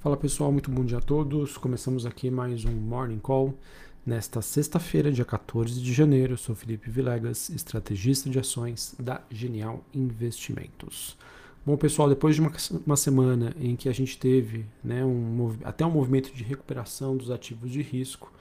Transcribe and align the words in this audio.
Fala 0.00 0.16
pessoal, 0.16 0.52
muito 0.52 0.70
bom 0.70 0.84
dia 0.84 0.98
a 0.98 1.00
todos. 1.00 1.56
Começamos 1.58 2.06
aqui 2.06 2.30
mais 2.30 2.64
um 2.64 2.70
Morning 2.70 3.18
Call. 3.18 3.52
Nesta 4.06 4.40
sexta-feira, 4.40 5.10
dia 5.10 5.24
14 5.24 5.80
de 5.80 5.92
janeiro, 5.92 6.34
eu 6.34 6.36
sou 6.36 6.54
Felipe 6.54 6.88
Vilegas, 6.88 7.50
estrategista 7.50 8.30
de 8.30 8.38
ações 8.38 8.94
da 8.96 9.20
Genial 9.28 9.84
Investimentos. 9.92 11.16
Bom, 11.66 11.76
pessoal, 11.76 12.08
depois 12.08 12.36
de 12.36 12.40
uma, 12.40 12.52
uma 12.86 12.96
semana 12.96 13.52
em 13.60 13.74
que 13.74 13.88
a 13.88 13.92
gente 13.92 14.16
teve 14.16 14.64
né, 14.84 15.04
um, 15.04 15.56
até 15.64 15.84
um 15.84 15.90
movimento 15.90 16.32
de 16.32 16.44
recuperação 16.44 17.16
dos 17.16 17.28
ativos 17.28 17.68
de 17.68 17.82
risco, 17.82 18.32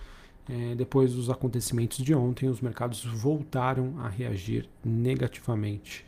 é, 0.47 0.75
depois 0.75 1.15
dos 1.15 1.27
acontecimentos 1.27 1.97
de 1.97 2.13
ontem, 2.13 2.49
os 2.49 2.61
mercados 2.61 3.03
voltaram 3.03 3.99
a 4.01 4.07
reagir 4.07 4.69
negativamente. 4.85 6.05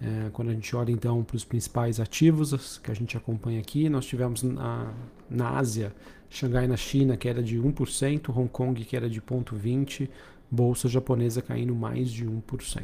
É, 0.00 0.28
quando 0.32 0.50
a 0.50 0.52
gente 0.52 0.74
olha 0.76 0.90
então 0.90 1.24
para 1.24 1.36
os 1.36 1.44
principais 1.44 1.98
ativos 1.98 2.78
que 2.78 2.90
a 2.90 2.94
gente 2.94 3.16
acompanha 3.16 3.60
aqui, 3.60 3.88
nós 3.88 4.04
tivemos 4.04 4.42
na, 4.42 4.92
na 5.28 5.50
Ásia, 5.56 5.94
Xangai 6.28 6.66
na 6.66 6.76
China 6.76 7.16
queda 7.16 7.42
de 7.42 7.58
1%, 7.58 8.28
Hong 8.36 8.48
Kong 8.48 8.84
queda 8.84 9.08
de 9.08 9.20
0,20%, 9.20 10.08
bolsa 10.50 10.88
japonesa 10.88 11.40
caindo 11.40 11.74
mais 11.74 12.10
de 12.10 12.26
1%. 12.26 12.82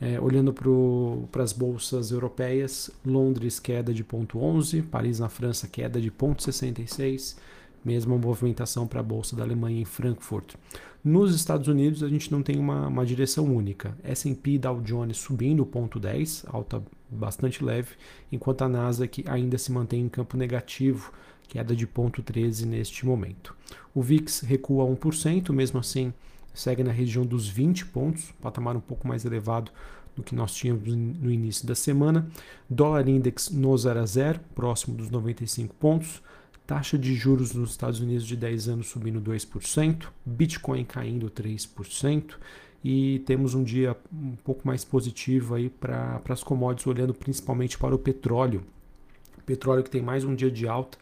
É, 0.00 0.20
olhando 0.20 0.52
para 1.30 1.42
as 1.42 1.52
bolsas 1.52 2.10
europeias, 2.10 2.90
Londres 3.04 3.60
queda 3.60 3.94
de 3.94 4.02
0,11%, 4.02 4.88
Paris 4.88 5.20
na 5.20 5.28
França 5.28 5.68
queda 5.68 6.00
de 6.00 6.10
0,66%, 6.10 7.36
mesma 7.84 8.16
movimentação 8.16 8.86
para 8.86 9.00
a 9.00 9.02
bolsa 9.02 9.36
da 9.36 9.42
Alemanha 9.42 9.80
em 9.80 9.84
Frankfurt. 9.84 10.54
Nos 11.04 11.34
Estados 11.34 11.66
Unidos, 11.66 12.02
a 12.02 12.08
gente 12.08 12.30
não 12.30 12.42
tem 12.42 12.58
uma, 12.58 12.86
uma 12.86 13.04
direção 13.04 13.44
única. 13.44 13.96
S&P 14.04 14.58
Dow 14.58 14.80
Jones 14.80 15.16
subindo 15.16 15.66
0,10, 15.66 16.44
alta 16.46 16.82
bastante 17.10 17.64
leve, 17.64 17.94
enquanto 18.30 18.62
a 18.62 18.68
Nasdaq 18.68 19.24
ainda 19.26 19.58
se 19.58 19.72
mantém 19.72 20.02
em 20.02 20.08
campo 20.08 20.36
negativo, 20.36 21.12
queda 21.48 21.74
de 21.74 21.86
0,13 21.86 22.64
neste 22.64 23.04
momento. 23.04 23.54
O 23.94 24.00
VIX 24.00 24.40
recua 24.40 24.84
1%, 24.84 25.52
mesmo 25.52 25.80
assim 25.80 26.12
segue 26.54 26.84
na 26.84 26.92
região 26.92 27.24
dos 27.24 27.48
20 27.48 27.86
pontos, 27.86 28.30
patamar 28.40 28.76
um 28.76 28.80
pouco 28.80 29.08
mais 29.08 29.24
elevado 29.24 29.70
do 30.14 30.22
que 30.22 30.34
nós 30.34 30.54
tínhamos 30.54 30.94
no 30.94 31.30
início 31.30 31.66
da 31.66 31.74
semana. 31.74 32.28
Dólar 32.68 33.08
index 33.08 33.50
no 33.50 33.76
0 33.76 34.00
a 34.00 34.06
0, 34.06 34.40
próximo 34.54 34.96
dos 34.96 35.10
95 35.10 35.74
pontos. 35.74 36.22
Taxa 36.66 36.96
de 36.96 37.14
juros 37.14 37.54
nos 37.54 37.70
Estados 37.70 38.00
Unidos 38.00 38.26
de 38.26 38.36
10 38.36 38.68
anos 38.68 38.86
subindo 38.88 39.20
2%, 39.20 40.08
Bitcoin 40.24 40.84
caindo 40.84 41.30
3%, 41.30 42.34
e 42.84 43.20
temos 43.20 43.54
um 43.54 43.62
dia 43.62 43.96
um 44.12 44.36
pouco 44.36 44.66
mais 44.66 44.84
positivo 44.84 45.54
aí 45.54 45.68
para 45.68 46.20
as 46.28 46.42
commodities, 46.42 46.86
olhando 46.86 47.14
principalmente 47.14 47.78
para 47.78 47.94
o 47.94 47.98
petróleo. 47.98 48.62
petróleo 49.46 49.82
que 49.82 49.90
tem 49.90 50.02
mais 50.02 50.24
um 50.24 50.34
dia 50.34 50.50
de 50.50 50.66
alta 50.66 50.98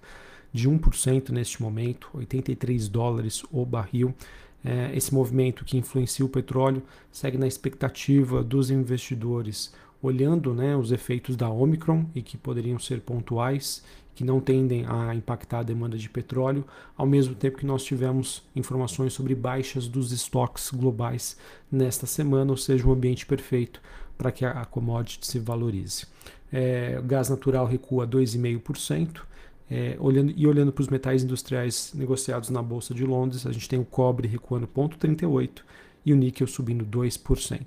de 0.52 0.68
1% 0.68 1.30
neste 1.30 1.62
momento, 1.62 2.10
83 2.14 2.88
dólares 2.88 3.42
o 3.50 3.64
barril. 3.64 4.14
É, 4.62 4.94
esse 4.94 5.14
movimento 5.14 5.64
que 5.64 5.78
influencia 5.78 6.24
o 6.24 6.28
petróleo 6.28 6.82
segue 7.10 7.38
na 7.38 7.46
expectativa 7.46 8.42
dos 8.42 8.70
investidores, 8.70 9.72
olhando 10.02 10.52
né, 10.52 10.76
os 10.76 10.92
efeitos 10.92 11.34
da 11.34 11.48
Omicron 11.48 12.04
e 12.14 12.20
que 12.20 12.36
poderiam 12.36 12.78
ser 12.78 13.00
pontuais 13.00 13.82
que 14.14 14.24
não 14.24 14.40
tendem 14.40 14.84
a 14.86 15.14
impactar 15.14 15.60
a 15.60 15.62
demanda 15.62 15.96
de 15.96 16.08
petróleo, 16.08 16.64
ao 16.96 17.06
mesmo 17.06 17.34
tempo 17.34 17.58
que 17.58 17.66
nós 17.66 17.84
tivemos 17.84 18.42
informações 18.54 19.12
sobre 19.12 19.34
baixas 19.34 19.88
dos 19.88 20.12
estoques 20.12 20.70
globais 20.70 21.36
nesta 21.70 22.06
semana, 22.06 22.50
ou 22.50 22.56
seja, 22.56 22.86
um 22.86 22.92
ambiente 22.92 23.24
perfeito 23.24 23.80
para 24.18 24.30
que 24.30 24.44
a 24.44 24.64
commodity 24.66 25.26
se 25.26 25.38
valorize. 25.38 26.06
É, 26.52 26.98
o 26.98 27.02
gás 27.02 27.28
natural 27.28 27.66
recua 27.66 28.06
2,5%. 28.06 29.22
É, 29.72 29.96
olhando, 30.00 30.34
e 30.36 30.48
olhando 30.48 30.72
para 30.72 30.82
os 30.82 30.88
metais 30.88 31.22
industriais 31.22 31.92
negociados 31.94 32.50
na 32.50 32.60
Bolsa 32.60 32.92
de 32.92 33.06
Londres, 33.06 33.46
a 33.46 33.52
gente 33.52 33.68
tem 33.68 33.78
o 33.78 33.84
cobre 33.84 34.26
recuando 34.26 34.66
0,38% 34.66 35.62
e 36.04 36.12
o 36.12 36.16
níquel 36.16 36.48
subindo 36.48 36.84
2%. 36.84 37.64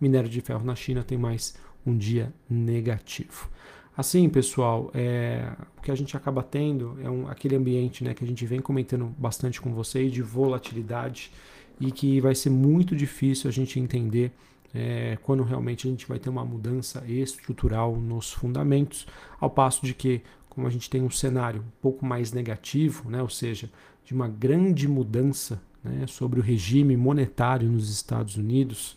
Minério 0.00 0.30
de 0.30 0.40
ferro 0.40 0.64
na 0.64 0.74
China 0.74 1.04
tem 1.04 1.18
mais 1.18 1.54
um 1.86 1.96
dia 1.96 2.32
negativo. 2.48 3.50
Assim, 3.94 4.26
pessoal, 4.28 4.90
é, 4.94 5.52
o 5.76 5.82
que 5.82 5.90
a 5.90 5.94
gente 5.94 6.16
acaba 6.16 6.42
tendo 6.42 6.96
é 7.02 7.10
um, 7.10 7.28
aquele 7.28 7.56
ambiente 7.56 8.02
né, 8.02 8.14
que 8.14 8.24
a 8.24 8.26
gente 8.26 8.46
vem 8.46 8.58
comentando 8.58 9.04
bastante 9.18 9.60
com 9.60 9.72
vocês 9.74 10.10
de 10.10 10.22
volatilidade 10.22 11.30
e 11.78 11.92
que 11.92 12.18
vai 12.18 12.34
ser 12.34 12.48
muito 12.48 12.96
difícil 12.96 13.50
a 13.50 13.52
gente 13.52 13.78
entender 13.78 14.32
é, 14.74 15.18
quando 15.22 15.42
realmente 15.42 15.86
a 15.86 15.90
gente 15.90 16.06
vai 16.08 16.18
ter 16.18 16.30
uma 16.30 16.44
mudança 16.44 17.04
estrutural 17.06 17.94
nos 17.94 18.32
fundamentos, 18.32 19.06
ao 19.38 19.50
passo 19.50 19.84
de 19.84 19.92
que, 19.92 20.22
como 20.48 20.66
a 20.66 20.70
gente 20.70 20.88
tem 20.88 21.02
um 21.02 21.10
cenário 21.10 21.60
um 21.60 21.80
pouco 21.82 22.06
mais 22.06 22.32
negativo, 22.32 23.10
né, 23.10 23.20
ou 23.20 23.28
seja, 23.28 23.68
de 24.06 24.14
uma 24.14 24.26
grande 24.26 24.88
mudança 24.88 25.60
né, 25.84 26.06
sobre 26.06 26.40
o 26.40 26.42
regime 26.42 26.96
monetário 26.96 27.68
nos 27.68 27.90
Estados 27.90 28.38
Unidos, 28.38 28.96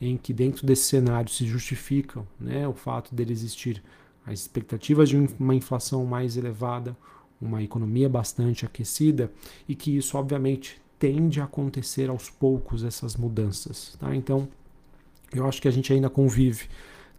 em 0.00 0.16
que 0.16 0.32
dentro 0.32 0.64
desse 0.64 0.84
cenário 0.84 1.30
se 1.30 1.44
justifica 1.46 2.24
né, 2.38 2.68
o 2.68 2.74
fato 2.74 3.12
dele 3.12 3.32
existir 3.32 3.82
as 4.26 4.40
expectativas 4.40 5.08
de 5.08 5.16
uma 5.38 5.54
inflação 5.54 6.04
mais 6.04 6.36
elevada, 6.36 6.96
uma 7.40 7.62
economia 7.62 8.08
bastante 8.08 8.66
aquecida 8.66 9.30
e 9.68 9.74
que 9.74 9.96
isso 9.96 10.18
obviamente 10.18 10.80
tende 10.98 11.40
a 11.40 11.44
acontecer 11.44 12.08
aos 12.08 12.28
poucos 12.30 12.82
essas 12.82 13.16
mudanças, 13.16 13.96
tá? 14.00 14.14
Então, 14.14 14.48
eu 15.32 15.46
acho 15.46 15.60
que 15.60 15.68
a 15.68 15.70
gente 15.70 15.92
ainda 15.92 16.08
convive 16.08 16.66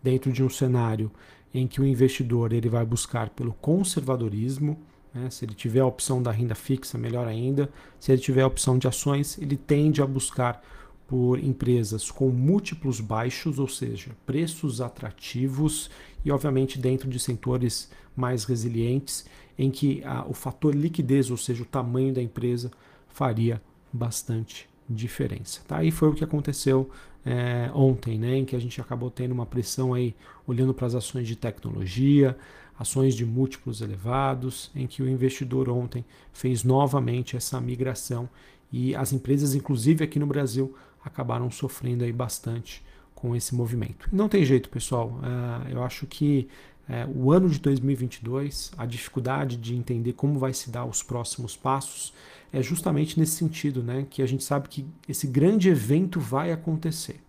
dentro 0.01 0.31
de 0.31 0.43
um 0.43 0.49
cenário 0.49 1.11
em 1.53 1.67
que 1.67 1.79
o 1.79 1.85
investidor 1.85 2.53
ele 2.53 2.69
vai 2.69 2.85
buscar 2.85 3.29
pelo 3.29 3.53
conservadorismo, 3.53 4.77
né? 5.13 5.29
se 5.29 5.45
ele 5.45 5.53
tiver 5.53 5.79
a 5.79 5.85
opção 5.85 6.21
da 6.21 6.31
renda 6.31 6.55
fixa, 6.55 6.97
melhor 6.97 7.27
ainda. 7.27 7.69
Se 7.99 8.11
ele 8.11 8.21
tiver 8.21 8.41
a 8.41 8.47
opção 8.47 8.77
de 8.77 8.87
ações, 8.87 9.37
ele 9.37 9.55
tende 9.55 10.01
a 10.01 10.05
buscar 10.05 10.61
por 11.07 11.39
empresas 11.39 12.11
com 12.11 12.29
múltiplos 12.29 12.99
baixos, 12.99 13.59
ou 13.59 13.67
seja, 13.67 14.11
preços 14.25 14.81
atrativos 14.81 15.89
e, 16.27 16.31
obviamente, 16.31 16.77
dentro 16.77 17.09
de 17.09 17.19
setores 17.19 17.89
mais 18.13 18.43
resilientes, 18.43 19.25
em 19.57 19.71
que 19.71 20.03
a, 20.03 20.27
o 20.27 20.33
fator 20.33 20.75
liquidez, 20.75 21.31
ou 21.31 21.37
seja, 21.37 21.63
o 21.63 21.65
tamanho 21.65 22.13
da 22.13 22.21
empresa, 22.21 22.69
faria 23.07 23.61
bastante 23.93 24.67
diferença. 24.89 25.61
Tá? 25.65 25.85
E 25.85 25.89
foi 25.89 26.09
o 26.09 26.13
que 26.13 26.25
aconteceu 26.25 26.89
é, 27.25 27.71
ontem, 27.73 28.19
né, 28.19 28.35
em 28.35 28.43
que 28.43 28.57
a 28.57 28.59
gente 28.59 28.81
acabou 28.81 29.09
tendo 29.09 29.31
uma 29.31 29.45
pressão 29.45 29.93
aí, 29.93 30.13
olhando 30.45 30.73
para 30.73 30.85
as 30.85 30.95
ações 30.95 31.25
de 31.25 31.35
tecnologia, 31.37 32.37
ações 32.77 33.15
de 33.15 33.25
múltiplos 33.25 33.79
elevados, 33.79 34.69
em 34.75 34.85
que 34.85 35.01
o 35.01 35.09
investidor 35.09 35.69
ontem 35.69 36.03
fez 36.33 36.65
novamente 36.65 37.37
essa 37.37 37.59
migração 37.61 38.29
e 38.69 38.93
as 38.93 39.13
empresas, 39.13 39.55
inclusive 39.55 40.03
aqui 40.03 40.19
no 40.19 40.27
Brasil, 40.27 40.75
acabaram 41.03 41.49
sofrendo 41.49 42.03
aí 42.03 42.11
bastante 42.11 42.83
com 43.17 43.35
esse 43.35 43.55
movimento. 43.55 44.07
Não 44.11 44.29
tem 44.29 44.45
jeito, 44.45 44.69
pessoal. 44.69 45.19
Uh, 45.23 45.69
eu 45.71 45.83
acho 45.83 46.05
que 46.05 46.47
uh, 46.87 47.19
o 47.19 47.31
ano 47.31 47.49
de 47.49 47.59
2022, 47.59 48.71
a 48.77 48.85
dificuldade 48.85 49.57
de 49.57 49.75
entender 49.75 50.13
como 50.13 50.37
vai 50.37 50.53
se 50.53 50.69
dar 50.69 50.85
os 50.85 51.01
próximos 51.01 51.57
passos, 51.57 52.13
é 52.53 52.61
justamente 52.61 53.19
nesse 53.19 53.31
sentido, 53.31 53.81
né? 53.81 54.05
Que 54.07 54.21
a 54.21 54.27
gente 54.27 54.43
sabe 54.43 54.69
que 54.69 54.85
esse 55.09 55.25
grande 55.25 55.67
evento 55.67 56.19
vai 56.19 56.51
acontecer. 56.51 57.19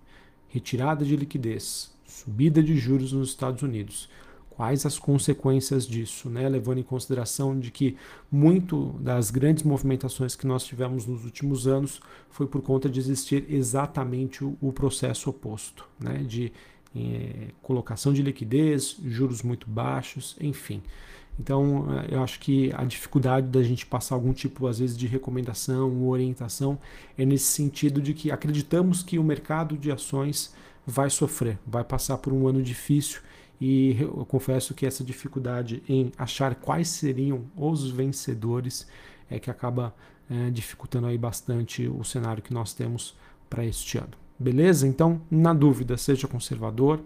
Retirada 0.49 1.07
de 1.07 1.17
liquidez, 1.17 1.91
subida 2.07 2.63
de 2.63 2.77
juros 2.77 3.13
nos 3.15 3.31
Estados 3.31 3.63
Unidos 3.63 4.11
quais 4.59 4.85
as 4.85 4.99
consequências 4.99 5.87
disso, 5.87 6.29
né? 6.29 6.49
levando 6.49 6.79
em 6.79 6.83
consideração 6.83 7.57
de 7.57 7.71
que 7.71 7.97
muito 8.29 8.93
das 8.99 9.31
grandes 9.31 9.63
movimentações 9.63 10.35
que 10.35 10.49
nós 10.49 10.65
tivemos 10.65 11.07
nos 11.07 11.25
últimos 11.25 11.69
anos 11.69 12.01
foi 12.29 12.45
por 12.45 12.61
conta 12.61 12.89
de 12.89 12.99
existir 12.99 13.47
exatamente 13.49 14.45
o, 14.45 14.59
o 14.61 14.73
processo 14.73 15.31
oposto, 15.31 15.89
né? 16.01 16.25
de 16.27 16.53
é, 16.93 17.51
colocação 17.63 18.13
de 18.13 18.21
liquidez, 18.21 18.97
juros 19.05 19.45
muito 19.45 19.71
baixos, 19.71 20.37
enfim. 20.41 20.83
Então, 21.39 21.87
eh, 21.97 22.17
eu 22.17 22.25
acho 22.25 22.41
que 22.41 22.73
a 22.75 22.83
dificuldade 22.83 23.47
da 23.47 23.63
gente 23.63 23.87
passar 23.87 24.17
algum 24.17 24.33
tipo, 24.33 24.67
às 24.67 24.81
vezes, 24.81 24.99
de 24.99 25.07
recomendação 25.07 25.89
ou 26.01 26.09
orientação 26.09 26.77
é 27.17 27.25
nesse 27.25 27.45
sentido 27.45 28.03
de 28.03 28.13
que 28.13 28.33
acreditamos 28.33 29.05
que 29.05 29.21
o 29.21 29.23
mercado 29.23 29.79
de 29.79 29.93
ações 29.93 30.53
vai 30.85 31.09
sofrer, 31.09 31.57
vai 31.65 31.85
passar 31.85 32.19
por 32.19 32.33
um 32.33 32.49
ano 32.49 32.61
difícil 32.61 33.21
e 33.61 33.97
eu 34.01 34.25
confesso 34.27 34.75
que 34.75 34.87
essa 34.87 35.03
dificuldade 35.03 35.83
em 35.89 36.13
achar 36.17 36.55
quais 36.55 36.89
seriam 36.89 37.45
os 37.57 37.91
vencedores 37.91 38.87
é 39.29 39.39
que 39.39 39.51
acaba 39.51 39.95
é, 40.31 40.51
dificultando 40.51 41.07
aí 41.07 41.19
bastante 41.19 41.89
o 41.89 42.05
cenário 42.05 42.43
que 42.43 42.55
nós 42.55 42.73
temos 42.73 43.17
para 43.51 43.65
este 43.65 43.99
ano. 43.99 44.13
Beleza? 44.39 44.87
Então, 44.87 45.21
na 45.31 45.53
dúvida, 45.53 45.97
seja 45.97 46.29
conservador, 46.29 47.01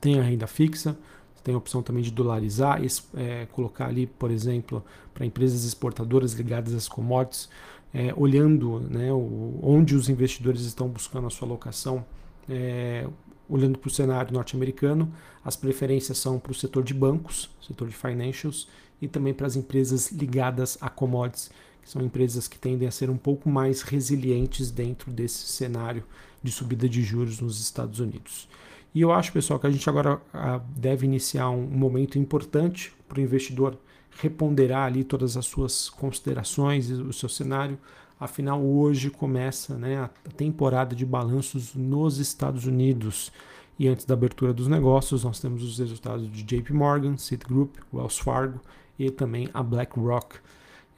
tenha 0.00 0.22
renda 0.22 0.46
fixa, 0.46 0.96
tem 1.42 1.54
a 1.54 1.58
opção 1.58 1.82
também 1.82 2.02
de 2.02 2.12
dolarizar, 2.12 2.80
é, 3.16 3.46
colocar 3.46 3.86
ali, 3.86 4.06
por 4.06 4.30
exemplo, 4.30 4.84
para 5.12 5.26
empresas 5.26 5.64
exportadoras 5.64 6.34
ligadas 6.34 6.74
às 6.74 6.86
commodities, 6.86 7.48
é, 7.92 8.12
olhando 8.16 8.80
né, 8.80 9.12
o, 9.12 9.58
onde 9.62 9.94
os 9.94 10.08
investidores 10.08 10.60
estão 10.60 10.88
buscando 10.88 11.26
a 11.26 11.30
sua 11.30 11.48
alocação, 11.48 12.04
é, 12.48 13.08
olhando 13.48 13.78
para 13.78 13.88
o 13.88 13.90
cenário 13.90 14.32
norte-americano, 14.32 15.12
as 15.44 15.56
preferências 15.56 16.18
são 16.18 16.38
para 16.38 16.52
o 16.52 16.54
setor 16.54 16.82
de 16.82 16.92
bancos, 16.92 17.50
setor 17.60 17.88
de 17.88 17.94
financials, 17.94 18.68
e 19.00 19.08
também 19.08 19.32
para 19.32 19.46
as 19.46 19.56
empresas 19.56 20.10
ligadas 20.10 20.76
a 20.80 20.90
commodities, 20.90 21.50
que 21.82 21.88
são 21.88 22.02
empresas 22.02 22.48
que 22.48 22.58
tendem 22.58 22.86
a 22.86 22.90
ser 22.90 23.08
um 23.08 23.16
pouco 23.16 23.48
mais 23.48 23.82
resilientes 23.82 24.70
dentro 24.70 25.10
desse 25.10 25.46
cenário 25.46 26.04
de 26.42 26.52
subida 26.52 26.88
de 26.88 27.02
juros 27.02 27.40
nos 27.40 27.60
Estados 27.60 28.00
Unidos. 28.00 28.48
E 28.94 29.00
eu 29.00 29.12
acho, 29.12 29.32
pessoal, 29.32 29.60
que 29.60 29.66
a 29.66 29.70
gente 29.70 29.88
agora 29.88 30.20
ah, 30.32 30.60
deve 30.76 31.06
iniciar 31.06 31.50
um 31.50 31.62
momento 31.62 32.18
importante 32.18 32.92
para 33.08 33.18
o 33.18 33.22
investidor 33.22 33.78
reponderar 34.20 34.86
ali 34.86 35.04
todas 35.04 35.36
as 35.36 35.46
suas 35.46 35.88
considerações 35.88 36.90
e 36.90 36.94
o 36.94 37.12
seu 37.12 37.28
cenário. 37.28 37.78
Afinal, 38.20 38.60
hoje 38.60 39.10
começa 39.10 39.76
né, 39.76 39.98
a 40.02 40.08
temporada 40.36 40.94
de 40.96 41.06
balanços 41.06 41.74
nos 41.74 42.18
Estados 42.18 42.66
Unidos. 42.66 43.30
E 43.78 43.86
antes 43.86 44.04
da 44.04 44.14
abertura 44.14 44.52
dos 44.52 44.66
negócios, 44.66 45.22
nós 45.22 45.38
temos 45.38 45.62
os 45.62 45.78
resultados 45.78 46.28
de 46.30 46.42
JP 46.42 46.72
Morgan, 46.72 47.16
Citigroup, 47.16 47.76
Wells 47.94 48.18
Fargo 48.18 48.60
e 48.98 49.08
também 49.08 49.48
a 49.54 49.62
BlackRock, 49.62 50.36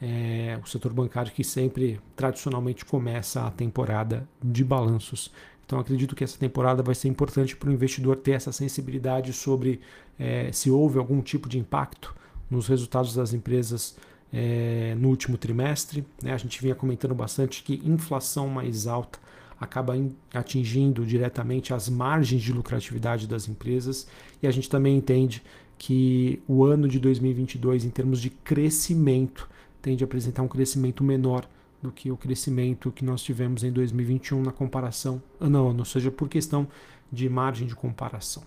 é, 0.00 0.58
o 0.64 0.66
setor 0.66 0.94
bancário 0.94 1.30
que 1.30 1.44
sempre 1.44 2.00
tradicionalmente 2.16 2.86
começa 2.86 3.46
a 3.46 3.50
temporada 3.50 4.26
de 4.42 4.64
balanços. 4.64 5.30
Então 5.66 5.78
acredito 5.78 6.16
que 6.16 6.24
essa 6.24 6.38
temporada 6.38 6.82
vai 6.82 6.94
ser 6.94 7.08
importante 7.08 7.54
para 7.54 7.68
o 7.68 7.72
investidor 7.72 8.16
ter 8.16 8.32
essa 8.32 8.50
sensibilidade 8.50 9.34
sobre 9.34 9.80
é, 10.18 10.50
se 10.50 10.70
houve 10.70 10.98
algum 10.98 11.20
tipo 11.20 11.50
de 11.50 11.58
impacto 11.58 12.14
nos 12.50 12.66
resultados 12.66 13.14
das 13.14 13.34
empresas 13.34 13.94
é, 14.32 14.94
no 14.98 15.08
último 15.08 15.36
trimestre. 15.36 16.04
Né? 16.22 16.32
A 16.32 16.36
gente 16.36 16.60
vinha 16.60 16.74
comentando 16.74 17.14
bastante 17.14 17.62
que 17.62 17.80
inflação 17.84 18.48
mais 18.48 18.86
alta 18.86 19.18
acaba 19.60 19.94
atingindo 20.32 21.04
diretamente 21.04 21.74
as 21.74 21.88
margens 21.88 22.42
de 22.42 22.52
lucratividade 22.52 23.26
das 23.26 23.46
empresas 23.46 24.06
e 24.42 24.46
a 24.46 24.50
gente 24.50 24.70
também 24.70 24.96
entende 24.96 25.42
que 25.76 26.42
o 26.48 26.64
ano 26.64 26.88
de 26.88 26.98
2022, 26.98 27.84
em 27.84 27.90
termos 27.90 28.20
de 28.20 28.30
crescimento, 28.30 29.48
tende 29.82 30.02
a 30.02 30.06
apresentar 30.06 30.42
um 30.42 30.48
crescimento 30.48 31.04
menor 31.04 31.46
do 31.82 31.90
que 31.90 32.10
o 32.10 32.16
crescimento 32.16 32.90
que 32.90 33.04
nós 33.04 33.22
tivemos 33.22 33.64
em 33.64 33.72
2021 33.72 34.42
na 34.42 34.52
comparação 34.52 35.22
ano 35.38 35.58
a 35.58 35.70
ano, 35.70 35.78
ou 35.78 35.84
seja, 35.84 36.10
por 36.10 36.28
questão 36.28 36.68
de 37.10 37.28
margem 37.28 37.66
de 37.66 37.74
comparação. 37.74 38.42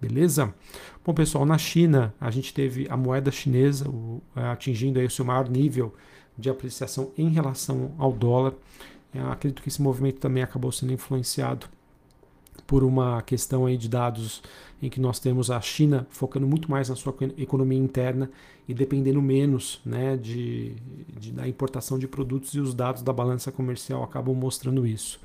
Beleza? 0.00 0.54
Bom, 1.04 1.12
pessoal, 1.12 1.44
na 1.44 1.58
China 1.58 2.14
a 2.20 2.30
gente 2.30 2.54
teve 2.54 2.86
a 2.88 2.96
moeda 2.96 3.32
chinesa 3.32 3.88
o, 3.88 4.22
é, 4.36 4.42
atingindo 4.42 4.98
aí 5.00 5.06
o 5.06 5.10
seu 5.10 5.24
maior 5.24 5.48
nível 5.48 5.92
de 6.36 6.48
apreciação 6.48 7.10
em 7.18 7.30
relação 7.30 7.92
ao 7.98 8.12
dólar. 8.12 8.54
Eu 9.12 9.26
é, 9.26 9.32
acredito 9.32 9.60
que 9.60 9.68
esse 9.68 9.82
movimento 9.82 10.20
também 10.20 10.42
acabou 10.42 10.70
sendo 10.70 10.92
influenciado 10.92 11.66
por 12.64 12.84
uma 12.84 13.22
questão 13.22 13.66
aí 13.66 13.76
de 13.76 13.88
dados 13.88 14.42
em 14.80 14.88
que 14.88 15.00
nós 15.00 15.18
temos 15.18 15.50
a 15.50 15.60
China 15.60 16.06
focando 16.10 16.46
muito 16.46 16.70
mais 16.70 16.88
na 16.88 16.94
sua 16.94 17.14
economia 17.36 17.78
interna 17.78 18.30
e 18.68 18.74
dependendo 18.74 19.20
menos 19.20 19.80
né, 19.84 20.16
de, 20.16 20.76
de, 21.18 21.32
da 21.32 21.48
importação 21.48 21.98
de 21.98 22.06
produtos 22.06 22.54
e 22.54 22.60
os 22.60 22.74
dados 22.74 23.02
da 23.02 23.12
balança 23.12 23.50
comercial 23.50 24.04
acabam 24.04 24.34
mostrando 24.34 24.86
isso 24.86 25.18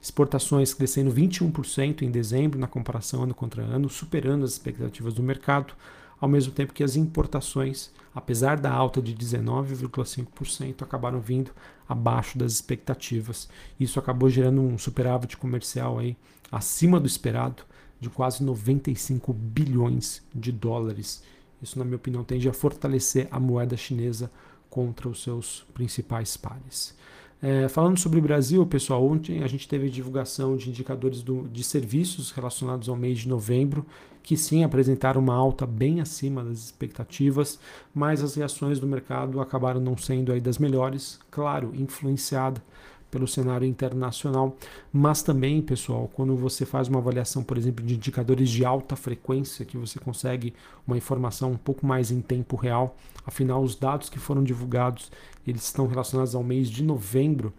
exportações 0.00 0.72
crescendo 0.72 1.12
21% 1.12 2.02
em 2.02 2.10
dezembro 2.10 2.58
na 2.58 2.66
comparação 2.66 3.24
ano 3.24 3.34
contra 3.34 3.62
ano, 3.62 3.88
superando 3.88 4.44
as 4.44 4.52
expectativas 4.52 5.14
do 5.14 5.22
mercado, 5.22 5.74
ao 6.20 6.28
mesmo 6.28 6.52
tempo 6.52 6.72
que 6.72 6.84
as 6.84 6.96
importações, 6.96 7.90
apesar 8.14 8.58
da 8.58 8.70
alta 8.70 9.00
de 9.00 9.14
19,5%, 9.14 10.82
acabaram 10.82 11.20
vindo 11.20 11.50
abaixo 11.88 12.38
das 12.38 12.52
expectativas. 12.52 13.48
Isso 13.78 13.98
acabou 13.98 14.28
gerando 14.28 14.60
um 14.60 14.78
superávit 14.78 15.36
comercial 15.36 15.98
aí 15.98 16.16
acima 16.50 17.00
do 17.00 17.06
esperado 17.06 17.62
de 18.00 18.08
quase 18.08 18.42
95 18.42 19.32
bilhões 19.32 20.22
de 20.34 20.50
dólares. 20.50 21.22
Isso, 21.62 21.78
na 21.78 21.84
minha 21.84 21.96
opinião, 21.96 22.24
tende 22.24 22.48
a 22.48 22.52
fortalecer 22.52 23.28
a 23.30 23.38
moeda 23.38 23.76
chinesa 23.76 24.30
contra 24.70 25.08
os 25.08 25.22
seus 25.22 25.66
principais 25.74 26.36
pares. 26.36 26.96
É, 27.42 27.68
falando 27.68 27.98
sobre 27.98 28.18
o 28.18 28.22
Brasil, 28.22 28.66
pessoal, 28.66 29.02
ontem 29.02 29.42
a 29.42 29.46
gente 29.46 29.66
teve 29.66 29.88
divulgação 29.88 30.56
de 30.56 30.68
indicadores 30.68 31.22
do, 31.22 31.48
de 31.48 31.64
serviços 31.64 32.30
relacionados 32.32 32.86
ao 32.88 32.96
mês 32.96 33.20
de 33.20 33.28
novembro, 33.28 33.86
que 34.22 34.36
sim 34.36 34.62
apresentaram 34.62 35.22
uma 35.22 35.34
alta 35.34 35.66
bem 35.66 36.02
acima 36.02 36.44
das 36.44 36.58
expectativas, 36.58 37.58
mas 37.94 38.22
as 38.22 38.34
reações 38.34 38.78
do 38.78 38.86
mercado 38.86 39.40
acabaram 39.40 39.80
não 39.80 39.96
sendo 39.96 40.32
aí 40.32 40.40
das 40.40 40.58
melhores, 40.58 41.18
claro, 41.30 41.72
influenciada 41.74 42.62
pelo 43.10 43.26
cenário 43.26 43.66
internacional, 43.66 44.56
mas 44.92 45.22
também, 45.22 45.60
pessoal, 45.60 46.08
quando 46.12 46.36
você 46.36 46.64
faz 46.64 46.88
uma 46.88 46.98
avaliação, 46.98 47.42
por 47.42 47.58
exemplo, 47.58 47.84
de 47.84 47.94
indicadores 47.94 48.48
de 48.48 48.64
alta 48.64 48.96
frequência, 48.96 49.64
que 49.64 49.76
você 49.76 49.98
consegue 49.98 50.54
uma 50.86 50.96
informação 50.96 51.52
um 51.52 51.56
pouco 51.56 51.84
mais 51.84 52.10
em 52.10 52.20
tempo 52.20 52.56
real, 52.56 52.96
afinal, 53.26 53.62
os 53.62 53.74
dados 53.74 54.08
que 54.08 54.18
foram 54.18 54.42
divulgados, 54.44 55.10
eles 55.46 55.64
estão 55.64 55.86
relacionados 55.86 56.34
ao 56.34 56.42
mês 56.42 56.68
de 56.70 56.82
novembro, 56.82 57.52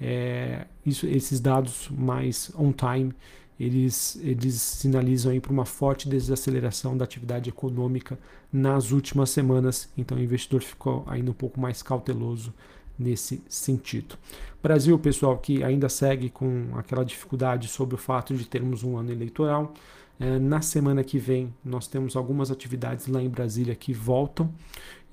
é, 0.00 0.66
isso, 0.84 1.06
esses 1.06 1.40
dados 1.40 1.88
mais 1.90 2.52
on-time, 2.56 3.12
eles, 3.58 4.16
eles 4.22 4.54
sinalizam 4.54 5.32
aí 5.32 5.40
para 5.40 5.52
uma 5.52 5.64
forte 5.64 6.08
desaceleração 6.08 6.96
da 6.96 7.04
atividade 7.04 7.48
econômica 7.48 8.18
nas 8.52 8.92
últimas 8.92 9.30
semanas, 9.30 9.88
então 9.96 10.16
o 10.16 10.20
investidor 10.20 10.62
ficou 10.62 11.04
ainda 11.08 11.30
um 11.30 11.34
pouco 11.34 11.60
mais 11.60 11.82
cauteloso 11.82 12.54
nesse 12.96 13.42
sentido. 13.48 14.16
Brasil, 14.60 14.98
pessoal, 14.98 15.38
que 15.38 15.62
ainda 15.62 15.88
segue 15.88 16.28
com 16.28 16.70
aquela 16.74 17.04
dificuldade 17.04 17.68
sobre 17.68 17.94
o 17.94 17.98
fato 17.98 18.34
de 18.34 18.44
termos 18.44 18.82
um 18.82 18.96
ano 18.96 19.12
eleitoral. 19.12 19.72
É, 20.18 20.36
na 20.36 20.60
semana 20.60 21.04
que 21.04 21.16
vem, 21.16 21.54
nós 21.64 21.86
temos 21.86 22.16
algumas 22.16 22.50
atividades 22.50 23.06
lá 23.06 23.22
em 23.22 23.28
Brasília 23.28 23.76
que 23.76 23.92
voltam 23.92 24.52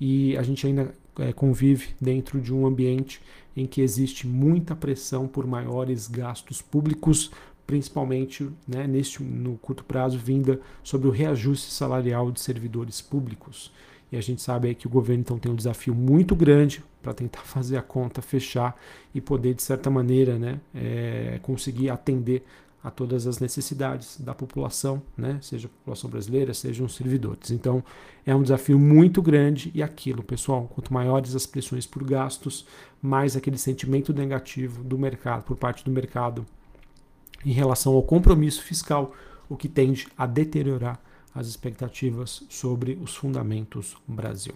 e 0.00 0.36
a 0.36 0.42
gente 0.42 0.66
ainda 0.66 0.92
é, 1.18 1.32
convive 1.32 1.90
dentro 2.00 2.40
de 2.40 2.52
um 2.52 2.66
ambiente 2.66 3.22
em 3.56 3.66
que 3.66 3.80
existe 3.80 4.26
muita 4.26 4.74
pressão 4.74 5.28
por 5.28 5.46
maiores 5.46 6.08
gastos 6.08 6.60
públicos, 6.60 7.30
principalmente 7.64 8.50
né, 8.66 8.84
neste, 8.88 9.22
no 9.22 9.56
curto 9.58 9.84
prazo, 9.84 10.18
vinda 10.18 10.60
sobre 10.82 11.06
o 11.06 11.12
reajuste 11.12 11.72
salarial 11.72 12.32
de 12.32 12.40
servidores 12.40 13.00
públicos. 13.00 13.72
A 14.16 14.20
gente 14.20 14.42
sabe 14.42 14.68
aí 14.68 14.74
que 14.74 14.86
o 14.86 14.90
governo 14.90 15.22
então 15.22 15.38
tem 15.38 15.50
um 15.50 15.54
desafio 15.54 15.94
muito 15.94 16.34
grande 16.34 16.82
para 17.02 17.12
tentar 17.14 17.42
fazer 17.46 17.76
a 17.76 17.82
conta 17.82 18.22
fechar 18.22 18.78
e 19.14 19.20
poder, 19.20 19.54
de 19.54 19.62
certa 19.62 19.90
maneira, 19.90 20.38
né, 20.38 20.60
é, 20.74 21.38
conseguir 21.42 21.90
atender 21.90 22.44
a 22.82 22.90
todas 22.90 23.26
as 23.26 23.40
necessidades 23.40 24.20
da 24.20 24.32
população, 24.32 25.02
né, 25.16 25.40
seja 25.42 25.66
a 25.66 25.70
população 25.70 26.08
brasileira, 26.08 26.54
sejam 26.54 26.86
os 26.86 26.94
servidores. 26.94 27.50
Então, 27.50 27.82
é 28.24 28.32
um 28.32 28.42
desafio 28.42 28.78
muito 28.78 29.20
grande 29.20 29.72
e 29.74 29.82
aquilo, 29.82 30.22
pessoal, 30.22 30.70
quanto 30.72 30.94
maiores 30.94 31.34
as 31.34 31.46
pressões 31.46 31.84
por 31.84 32.04
gastos, 32.04 32.64
mais 33.02 33.36
aquele 33.36 33.58
sentimento 33.58 34.12
negativo 34.12 34.84
do 34.84 34.96
mercado, 34.96 35.42
por 35.42 35.56
parte 35.56 35.84
do 35.84 35.90
mercado 35.90 36.46
em 37.44 37.52
relação 37.52 37.94
ao 37.94 38.02
compromisso 38.04 38.62
fiscal, 38.62 39.12
o 39.48 39.56
que 39.56 39.68
tende 39.68 40.06
a 40.16 40.26
deteriorar 40.26 41.00
as 41.36 41.46
expectativas 41.46 42.42
sobre 42.48 42.98
os 43.00 43.14
fundamentos 43.14 43.94
Brasil. 44.08 44.54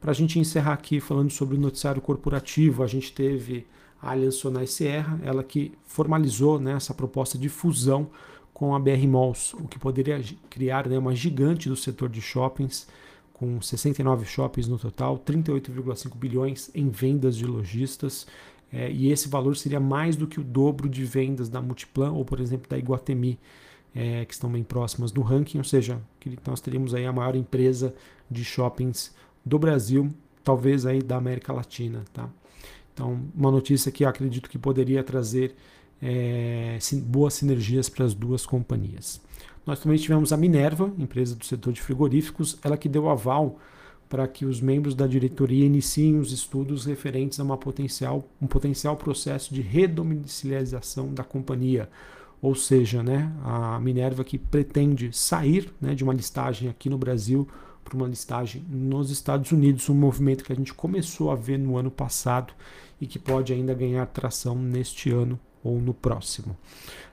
Para 0.00 0.12
a 0.12 0.14
gente 0.14 0.38
encerrar 0.38 0.74
aqui 0.74 1.00
falando 1.00 1.30
sobre 1.30 1.56
o 1.56 1.60
noticiário 1.60 2.00
corporativo, 2.00 2.84
a 2.84 2.86
gente 2.86 3.12
teve 3.12 3.66
a 4.00 4.12
Aliança 4.12 4.38
Sonai 4.38 4.66
Sierra, 4.66 5.18
ela 5.24 5.42
que 5.42 5.72
formalizou 5.84 6.60
né, 6.60 6.74
essa 6.74 6.94
proposta 6.94 7.36
de 7.36 7.48
fusão 7.48 8.08
com 8.54 8.74
a 8.74 8.78
BR 8.78 9.06
Malls, 9.08 9.54
o 9.54 9.66
que 9.66 9.78
poderia 9.78 10.22
criar 10.48 10.86
né, 10.86 10.96
uma 10.96 11.14
gigante 11.14 11.68
do 11.68 11.76
setor 11.76 12.08
de 12.08 12.20
shoppings, 12.20 12.86
com 13.32 13.60
69 13.60 14.24
shoppings 14.24 14.68
no 14.68 14.78
total, 14.78 15.18
38,5 15.18 16.16
bilhões 16.16 16.70
em 16.74 16.88
vendas 16.88 17.36
de 17.36 17.44
lojistas, 17.44 18.26
é, 18.72 18.90
e 18.90 19.10
esse 19.10 19.28
valor 19.28 19.56
seria 19.56 19.80
mais 19.80 20.16
do 20.16 20.26
que 20.26 20.40
o 20.40 20.44
dobro 20.44 20.88
de 20.88 21.04
vendas 21.04 21.48
da 21.48 21.60
Multiplan 21.60 22.12
ou, 22.12 22.24
por 22.24 22.40
exemplo, 22.40 22.68
da 22.68 22.78
Iguatemi 22.78 23.38
é, 23.96 24.26
que 24.26 24.34
estão 24.34 24.50
bem 24.52 24.62
próximas 24.62 25.10
do 25.10 25.22
ranking, 25.22 25.56
ou 25.56 25.64
seja, 25.64 25.98
que 26.20 26.38
nós 26.46 26.60
teríamos 26.60 26.94
aí 26.94 27.06
a 27.06 27.12
maior 27.12 27.34
empresa 27.34 27.94
de 28.30 28.44
shoppings 28.44 29.14
do 29.42 29.58
Brasil, 29.58 30.12
talvez 30.44 30.84
aí 30.84 31.02
da 31.02 31.16
América 31.16 31.50
Latina, 31.50 32.04
tá? 32.12 32.28
Então, 32.92 33.20
uma 33.34 33.50
notícia 33.50 33.90
que 33.90 34.04
acredito 34.04 34.50
que 34.50 34.58
poderia 34.58 35.02
trazer 35.02 35.54
é, 36.00 36.78
boas 37.04 37.34
sinergias 37.34 37.88
para 37.88 38.04
as 38.04 38.14
duas 38.14 38.44
companhias. 38.44 39.20
Nós 39.64 39.80
também 39.80 39.98
tivemos 39.98 40.32
a 40.32 40.36
Minerva, 40.36 40.92
empresa 40.98 41.34
do 41.34 41.44
setor 41.44 41.72
de 41.72 41.80
frigoríficos, 41.80 42.58
ela 42.62 42.76
que 42.76 42.88
deu 42.88 43.08
aval 43.08 43.58
para 44.08 44.28
que 44.28 44.44
os 44.44 44.60
membros 44.60 44.94
da 44.94 45.06
diretoria 45.06 45.66
iniciem 45.66 46.18
os 46.18 46.32
estudos 46.32 46.84
referentes 46.84 47.40
a 47.40 47.42
uma 47.42 47.56
potencial, 47.56 48.28
um 48.40 48.46
potencial 48.46 48.96
processo 48.96 49.52
de 49.52 49.60
redomiciliarização 49.62 51.12
da 51.12 51.24
companhia, 51.24 51.88
ou 52.40 52.54
seja, 52.54 53.02
né, 53.02 53.32
a 53.44 53.78
Minerva 53.80 54.22
que 54.24 54.38
pretende 54.38 55.10
sair 55.16 55.72
né, 55.80 55.94
de 55.94 56.04
uma 56.04 56.12
listagem 56.12 56.68
aqui 56.68 56.88
no 56.88 56.98
Brasil 56.98 57.48
para 57.84 57.96
uma 57.96 58.08
listagem 58.08 58.64
nos 58.68 59.10
Estados 59.10 59.52
Unidos, 59.52 59.88
um 59.88 59.94
movimento 59.94 60.44
que 60.44 60.52
a 60.52 60.56
gente 60.56 60.74
começou 60.74 61.30
a 61.30 61.34
ver 61.34 61.58
no 61.58 61.76
ano 61.76 61.90
passado 61.90 62.52
e 63.00 63.06
que 63.06 63.18
pode 63.18 63.52
ainda 63.52 63.72
ganhar 63.74 64.04
tração 64.06 64.56
neste 64.56 65.10
ano 65.10 65.38
ou 65.62 65.80
no 65.80 65.94
próximo. 65.94 66.56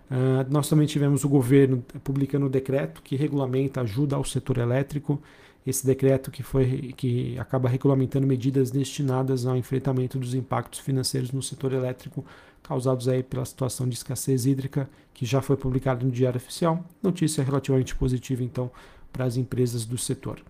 Uh, 0.09 0.45
nós 0.49 0.67
também 0.67 0.85
tivemos 0.85 1.23
o 1.23 1.29
governo 1.29 1.83
publicando 2.03 2.45
o 2.45 2.49
decreto 2.49 3.01
que 3.01 3.15
regulamenta 3.15 3.81
ajuda 3.81 4.15
ao 4.15 4.23
setor 4.23 4.57
elétrico. 4.57 5.21
Esse 5.65 5.85
decreto 5.85 6.29
que, 6.29 6.43
foi, 6.43 6.93
que 6.97 7.37
acaba 7.39 7.69
regulamentando 7.69 8.27
medidas 8.27 8.69
destinadas 8.69 9.45
ao 9.45 9.55
enfrentamento 9.55 10.19
dos 10.19 10.33
impactos 10.33 10.79
financeiros 10.79 11.31
no 11.31 11.41
setor 11.41 11.71
elétrico 11.71 12.25
causados 12.63 13.07
aí 13.07 13.21
pela 13.21 13.45
situação 13.45 13.87
de 13.87 13.95
escassez 13.95 14.45
hídrica, 14.45 14.89
que 15.13 15.25
já 15.25 15.41
foi 15.41 15.57
publicado 15.57 16.05
no 16.05 16.11
Diário 16.11 16.37
Oficial. 16.37 16.83
Notícia 17.01 17.43
relativamente 17.43 17.95
positiva, 17.95 18.43
então, 18.43 18.71
para 19.11 19.25
as 19.25 19.37
empresas 19.37 19.85
do 19.85 19.97
setor. 19.97 20.41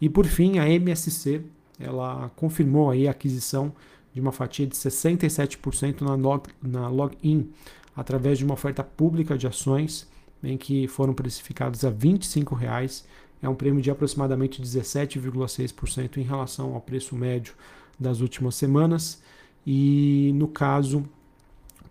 E 0.00 0.08
por 0.08 0.26
fim, 0.26 0.58
a 0.58 0.68
MSC, 0.68 1.42
ela 1.80 2.30
confirmou 2.36 2.90
aí 2.90 3.08
a 3.08 3.10
aquisição 3.10 3.72
de 4.14 4.20
uma 4.20 4.30
fatia 4.30 4.66
de 4.66 4.76
67% 4.76 6.02
na, 6.02 6.14
log, 6.14 6.48
na 6.62 6.88
Login, 6.88 7.50
através 7.96 8.38
de 8.38 8.44
uma 8.44 8.54
oferta 8.54 8.84
pública 8.84 9.36
de 9.36 9.46
ações 9.46 10.06
em 10.42 10.56
que 10.56 10.86
foram 10.88 11.14
precificadas 11.14 11.84
a 11.84 11.90
25 11.90 12.54
reais. 12.54 13.06
É 13.40 13.48
um 13.48 13.54
prêmio 13.54 13.80
de 13.80 13.90
aproximadamente 13.90 14.60
17,6% 14.60 16.18
em 16.18 16.22
relação 16.22 16.74
ao 16.74 16.80
preço 16.80 17.16
médio 17.16 17.54
das 17.98 18.20
últimas 18.20 18.54
semanas. 18.54 19.22
E 19.66 20.32
no 20.34 20.48
caso, 20.48 21.04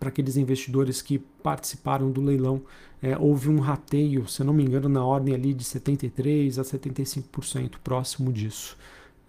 para 0.02 0.08
aqueles 0.08 0.36
investidores 0.36 1.00
que 1.00 1.16
participaram 1.16 2.10
do 2.10 2.20
leilão, 2.20 2.60
é, 3.00 3.16
houve 3.16 3.48
um 3.48 3.60
rateio, 3.60 4.26
se 4.26 4.42
não 4.42 4.52
me 4.52 4.64
engano, 4.64 4.88
na 4.88 5.04
ordem 5.04 5.32
ali 5.32 5.54
de 5.54 5.62
73% 5.62 6.58
a 6.58 6.64
75% 6.64 7.74
próximo 7.84 8.32
disso. 8.32 8.76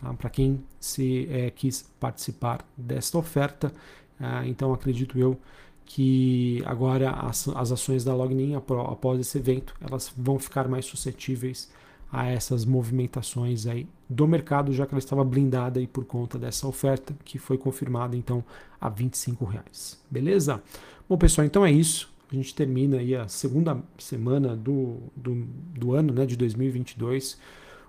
Tá? 0.01 0.11
Para 0.15 0.31
quem 0.31 0.63
se 0.79 1.27
é, 1.29 1.51
quis 1.51 1.87
participar 1.99 2.67
desta 2.75 3.19
oferta, 3.19 3.71
é, 4.19 4.47
então 4.47 4.73
acredito 4.73 5.19
eu 5.19 5.39
que 5.85 6.63
agora 6.65 7.11
as, 7.11 7.47
as 7.49 7.71
ações 7.71 8.03
da 8.03 8.15
Lognin 8.15 8.55
após 8.55 9.19
esse 9.19 9.37
evento 9.37 9.75
elas 9.79 10.11
vão 10.17 10.39
ficar 10.39 10.67
mais 10.67 10.85
suscetíveis 10.85 11.69
a 12.11 12.25
essas 12.25 12.65
movimentações 12.65 13.67
aí 13.67 13.85
do 14.13 14.27
mercado, 14.27 14.71
já 14.73 14.85
que 14.85 14.93
ela 14.93 14.99
estava 14.99 15.23
blindada 15.23 15.79
aí 15.79 15.87
por 15.87 16.05
conta 16.05 16.37
dessa 16.37 16.67
oferta 16.67 17.15
que 17.25 17.39
foi 17.39 17.57
confirmada 17.57 18.15
então 18.15 18.43
a 18.79 18.87
25 18.89 19.45
reais. 19.45 19.99
Beleza? 20.09 20.61
Bom 21.09 21.17
pessoal, 21.17 21.45
então 21.45 21.65
é 21.65 21.71
isso. 21.71 22.11
A 22.31 22.35
gente 22.35 22.53
termina 22.53 22.97
aí 22.97 23.15
a 23.15 23.27
segunda 23.27 23.77
semana 23.97 24.55
do, 24.55 24.97
do, 25.15 25.45
do 25.77 25.93
ano, 25.93 26.13
né, 26.13 26.25
de 26.25 26.35
2022 26.35 27.37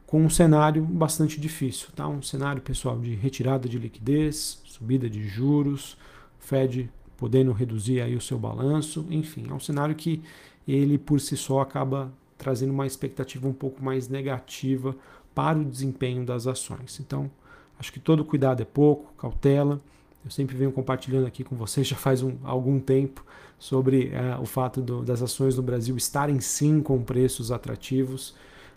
com 0.07 0.23
um 0.23 0.31
cenário 0.31 0.83
bastante 0.83 1.41
difícil, 1.41 1.89
tá? 1.95 2.07
Um 2.07 2.23
cenário, 2.23 2.61
pessoal, 2.63 2.99
de 3.01 3.15
retirada 3.15 3.69
de 3.69 3.79
liquidez, 3.79 4.61
subida 4.65 5.09
de 5.09 5.27
juros, 5.27 5.97
Fed 6.39 6.91
podendo 7.17 7.53
reduzir 7.53 8.01
aí 8.01 8.15
o 8.15 8.21
seu 8.21 8.39
balanço, 8.39 9.07
enfim, 9.11 9.47
é 9.49 9.55
um 9.55 9.61
cenário 9.61 9.95
que 9.95 10.23
ele 10.69 10.99
por 10.99 11.21
si 11.21 11.37
só 11.37 11.61
acaba 11.61 12.13
trazendo 12.37 12.73
uma 12.73 12.87
expectativa 12.87 13.47
um 13.47 13.53
pouco 13.53 13.83
mais 13.83 14.09
negativa 14.09 14.95
para 15.35 15.59
o 15.59 15.65
desempenho 15.65 16.25
das 16.25 16.47
ações. 16.47 17.01
Então, 17.01 17.31
acho 17.79 17.93
que 17.93 18.01
todo 18.01 18.25
cuidado 18.25 18.63
é 18.63 18.65
pouco, 18.65 19.13
cautela. 19.19 19.81
Eu 20.25 20.31
sempre 20.31 20.57
venho 20.57 20.73
compartilhando 20.73 21.27
aqui 21.27 21.45
com 21.45 21.57
vocês 21.57 21.87
já 21.87 21.97
faz 21.97 22.23
um, 22.23 22.37
algum 22.45 22.81
tempo 22.81 23.25
sobre 23.59 24.07
uh, 24.07 24.41
o 24.41 24.47
fato 24.47 24.81
do, 24.81 25.03
das 25.03 25.23
ações 25.23 25.57
no 25.57 25.63
Brasil 25.63 25.97
estarem 25.97 26.41
sim 26.41 26.81
com 26.81 27.03
preços 27.03 27.51
atrativos 27.51 28.35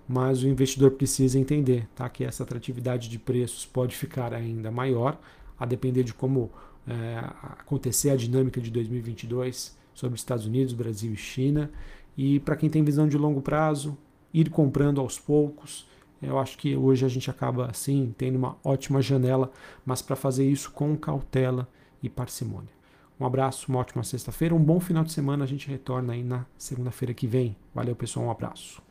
mas 0.07 0.41
o 0.41 0.47
investidor 0.47 0.91
precisa 0.91 1.37
entender 1.37 1.87
tá, 1.93 2.07
que 2.07 2.23
essa 2.23 2.43
atratividade 2.43 3.09
de 3.09 3.19
preços 3.19 3.65
pode 3.65 3.95
ficar 3.95 4.33
ainda 4.33 4.71
maior, 4.71 5.19
a 5.59 5.65
depender 5.65 6.03
de 6.03 6.13
como 6.13 6.49
é, 6.87 7.17
acontecer 7.59 8.11
a 8.11 8.15
dinâmica 8.15 8.61
de 8.61 8.71
2022 8.71 9.75
sobre 9.93 10.17
Estados 10.17 10.45
Unidos, 10.45 10.73
Brasil 10.73 11.11
e 11.11 11.17
China. 11.17 11.69
E 12.17 12.39
para 12.39 12.55
quem 12.55 12.69
tem 12.69 12.83
visão 12.83 13.07
de 13.07 13.17
longo 13.17 13.41
prazo, 13.41 13.97
ir 14.33 14.49
comprando 14.49 14.99
aos 14.99 15.19
poucos. 15.19 15.87
Eu 16.21 16.39
acho 16.39 16.57
que 16.57 16.75
hoje 16.75 17.05
a 17.05 17.09
gente 17.09 17.29
acaba 17.29 17.69
assim 17.69 18.13
tendo 18.17 18.37
uma 18.37 18.57
ótima 18.63 19.01
janela, 19.01 19.51
mas 19.85 20.01
para 20.01 20.15
fazer 20.15 20.49
isso 20.49 20.71
com 20.71 20.97
cautela 20.97 21.67
e 22.01 22.09
parcimônia. 22.09 22.75
Um 23.19 23.25
abraço, 23.25 23.69
uma 23.69 23.79
ótima 23.79 24.03
sexta-feira, 24.03 24.53
um 24.53 24.63
bom 24.63 24.79
final 24.79 25.03
de 25.03 25.11
semana. 25.11 25.43
A 25.43 25.47
gente 25.47 25.67
retorna 25.67 26.13
aí 26.13 26.23
na 26.23 26.45
segunda-feira 26.57 27.13
que 27.13 27.27
vem. 27.27 27.55
Valeu, 27.73 27.95
pessoal, 27.95 28.27
um 28.27 28.31
abraço. 28.31 28.86